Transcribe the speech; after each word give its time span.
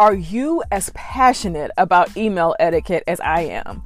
Are 0.00 0.14
you 0.14 0.62
as 0.70 0.90
passionate 0.94 1.72
about 1.76 2.16
email 2.16 2.54
etiquette 2.60 3.02
as 3.08 3.18
I 3.18 3.40
am? 3.40 3.82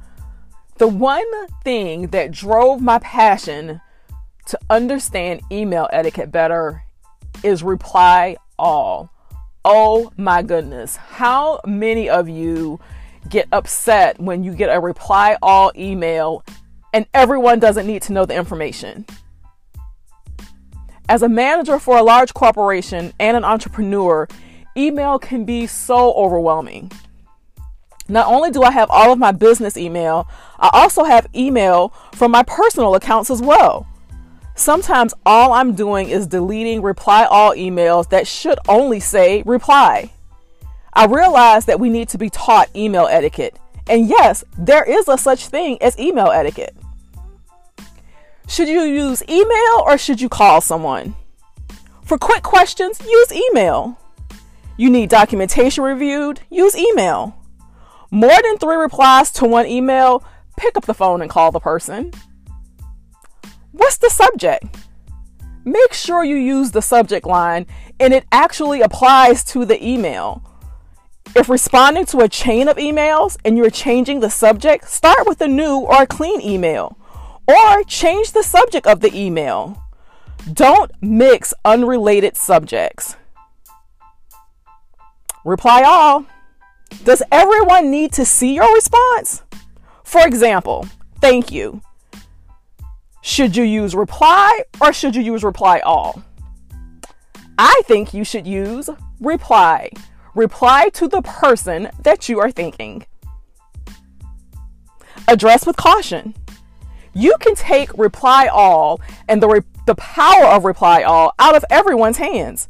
The 0.77 0.87
one 0.87 1.25
thing 1.63 2.09
that 2.09 2.29
drove 2.29 2.83
my 2.83 2.99
passion 2.99 3.81
to 4.45 4.59
understand 4.69 5.41
email 5.51 5.89
etiquette 5.91 6.31
better 6.31 6.83
is 7.41 7.63
reply 7.63 8.37
all. 8.59 9.11
Oh 9.65 10.11
my 10.15 10.43
goodness. 10.43 10.97
How 10.97 11.59
many 11.65 12.09
of 12.11 12.29
you 12.29 12.79
get 13.27 13.47
upset 13.51 14.19
when 14.19 14.43
you 14.43 14.53
get 14.53 14.69
a 14.69 14.79
reply 14.79 15.35
all 15.41 15.71
email 15.75 16.43
and 16.93 17.07
everyone 17.15 17.57
doesn't 17.57 17.87
need 17.87 18.03
to 18.03 18.13
know 18.13 18.27
the 18.27 18.35
information? 18.35 19.07
As 21.09 21.23
a 21.23 21.29
manager 21.29 21.79
for 21.79 21.97
a 21.97 22.03
large 22.03 22.35
corporation 22.35 23.13
and 23.19 23.35
an 23.35 23.43
entrepreneur, 23.43 24.27
email 24.75 25.19
can 25.19 25.45
be 25.45 25.67
so 25.67 26.13
overwhelming. 26.13 26.91
Not 28.07 28.27
only 28.27 28.51
do 28.51 28.63
I 28.63 28.71
have 28.71 28.89
all 28.89 29.11
of 29.11 29.19
my 29.19 29.31
business 29.31 29.77
email, 29.77 30.27
I 30.59 30.69
also 30.73 31.03
have 31.03 31.27
email 31.35 31.89
from 32.13 32.31
my 32.31 32.43
personal 32.43 32.95
accounts 32.95 33.29
as 33.29 33.41
well. 33.41 33.87
Sometimes 34.55 35.13
all 35.25 35.53
I'm 35.53 35.73
doing 35.73 36.09
is 36.09 36.27
deleting 36.27 36.81
reply 36.81 37.25
all 37.25 37.53
emails 37.53 38.09
that 38.09 38.27
should 38.27 38.59
only 38.67 38.99
say 38.99 39.41
reply. 39.45 40.11
I 40.93 41.05
realize 41.05 41.65
that 41.65 41.79
we 41.79 41.89
need 41.89 42.09
to 42.09 42.17
be 42.17 42.29
taught 42.29 42.69
email 42.75 43.07
etiquette. 43.07 43.57
And 43.87 44.07
yes, 44.07 44.43
there 44.57 44.83
is 44.83 45.07
a 45.07 45.17
such 45.17 45.47
thing 45.47 45.81
as 45.81 45.97
email 45.99 46.27
etiquette. 46.27 46.75
Should 48.47 48.67
you 48.67 48.81
use 48.81 49.23
email 49.27 49.83
or 49.85 49.97
should 49.97 50.21
you 50.21 50.29
call 50.29 50.61
someone? 50.61 51.15
For 52.03 52.17
quick 52.17 52.43
questions, 52.43 52.99
use 53.01 53.31
email. 53.31 53.97
You 54.75 54.89
need 54.89 55.09
documentation 55.09 55.83
reviewed, 55.83 56.41
use 56.49 56.75
email. 56.75 57.35
More 58.09 58.41
than 58.43 58.57
three 58.57 58.75
replies 58.75 59.31
to 59.33 59.45
one 59.45 59.67
email, 59.67 60.23
pick 60.57 60.77
up 60.77 60.85
the 60.85 60.93
phone 60.93 61.21
and 61.21 61.29
call 61.29 61.51
the 61.51 61.59
person. 61.59 62.11
What's 63.71 63.97
the 63.97 64.09
subject? 64.09 64.77
Make 65.65 65.93
sure 65.93 66.23
you 66.23 66.35
use 66.35 66.71
the 66.71 66.81
subject 66.81 67.25
line 67.25 67.67
and 67.99 68.13
it 68.13 68.25
actually 68.31 68.81
applies 68.81 69.43
to 69.45 69.65
the 69.65 69.83
email. 69.83 70.43
If 71.35 71.49
responding 71.49 72.05
to 72.07 72.19
a 72.19 72.29
chain 72.29 72.67
of 72.67 72.77
emails 72.77 73.37
and 73.45 73.57
you're 73.57 73.69
changing 73.69 74.19
the 74.19 74.29
subject, 74.29 74.89
start 74.89 75.25
with 75.25 75.41
a 75.41 75.47
new 75.47 75.79
or 75.79 76.03
a 76.03 76.07
clean 76.07 76.41
email 76.41 76.97
or 77.47 77.83
change 77.83 78.31
the 78.31 78.43
subject 78.43 78.87
of 78.87 78.99
the 78.99 79.15
email. 79.15 79.81
Don't 80.51 80.91
mix 81.01 81.53
unrelated 81.63 82.35
subjects. 82.37 83.15
Reply 85.43 85.83
all. 85.83 86.25
Does 87.03 87.21
everyone 87.31 87.91
need 87.91 88.13
to 88.13 88.25
see 88.25 88.55
your 88.55 88.73
response? 88.73 89.41
For 90.03 90.25
example, 90.25 90.87
thank 91.19 91.51
you. 91.51 91.81
Should 93.21 93.55
you 93.55 93.63
use 93.63 93.95
reply 93.95 94.63
or 94.79 94.93
should 94.93 95.15
you 95.15 95.21
use 95.21 95.43
reply 95.43 95.79
all? 95.79 96.21
I 97.57 97.81
think 97.85 98.13
you 98.13 98.23
should 98.23 98.47
use 98.47 98.89
reply. 99.19 99.89
Reply 100.35 100.89
to 100.93 101.07
the 101.07 101.21
person 101.21 101.89
that 102.01 102.27
you 102.27 102.39
are 102.39 102.51
thinking. 102.51 103.05
Address 105.27 105.65
with 105.65 105.77
caution. 105.77 106.33
You 107.13 107.35
can 107.39 107.55
take 107.55 107.95
reply 107.97 108.47
all 108.47 108.99
and 109.27 109.41
the, 109.41 109.47
re- 109.47 109.61
the 109.85 109.95
power 109.95 110.45
of 110.45 110.65
reply 110.65 111.03
all 111.03 111.33
out 111.37 111.55
of 111.55 111.63
everyone's 111.69 112.17
hands. 112.17 112.67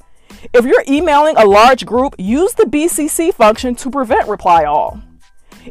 If 0.51 0.65
you're 0.65 0.83
emailing 0.87 1.37
a 1.37 1.45
large 1.45 1.85
group, 1.85 2.15
use 2.17 2.53
the 2.53 2.65
BCC 2.65 3.33
function 3.33 3.75
to 3.75 3.89
prevent 3.89 4.27
reply 4.27 4.65
all. 4.65 5.01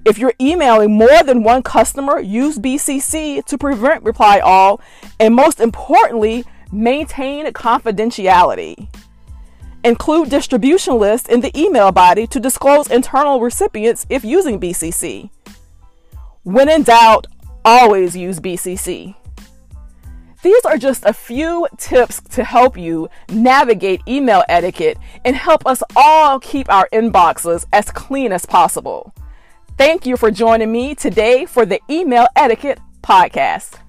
If 0.07 0.17
you're 0.17 0.33
emailing 0.41 0.97
more 0.97 1.23
than 1.25 1.43
one 1.43 1.63
customer, 1.63 2.19
use 2.19 2.59
BCC 2.59 3.45
to 3.45 3.59
prevent 3.59 4.05
reply 4.05 4.39
all. 4.39 4.81
And 5.21 5.35
most 5.35 5.61
importantly, 5.61 6.45
maintain 6.73 7.47
confidentiality. 7.47 8.89
Include 9.85 10.31
distribution 10.31 10.99
lists 10.99 11.29
in 11.29 11.41
the 11.41 11.57
email 11.59 11.93
body 11.93 12.27
to 12.29 12.41
disclose 12.41 12.91
internal 12.91 13.41
recipients 13.41 14.07
if 14.09 14.25
using 14.25 14.59
BCC. 14.59 15.29
When 16.45 16.69
in 16.69 16.85
doubt, 16.85 17.27
always 17.65 18.17
use 18.17 18.41
BCC. 18.41 19.15
These 20.43 20.65
are 20.65 20.77
just 20.77 21.05
a 21.05 21.13
few 21.13 21.69
tips 21.77 22.21
to 22.31 22.43
help 22.43 22.77
you 22.77 23.09
navigate 23.29 24.03
email 24.09 24.43
etiquette 24.49 24.99
and 25.25 25.37
help 25.37 25.65
us 25.67 25.83
all 25.95 26.41
keep 26.41 26.69
our 26.69 26.89
inboxes 26.93 27.65
as 27.73 27.93
clean 27.93 28.33
as 28.33 28.45
possible. 28.45 29.15
Thank 29.79 30.05
you 30.05 30.17
for 30.17 30.33
joining 30.33 30.73
me 30.73 30.97
today 30.97 31.47
for 31.47 31.65
the 31.65 31.81
Email 31.89 32.27
Etiquette 32.37 32.81
Podcast. 33.03 33.82